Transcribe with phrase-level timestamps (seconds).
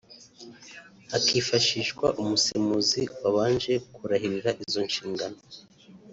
[1.11, 5.39] hakifashishwa umusemuzi wabanje kurahirira izo nshingano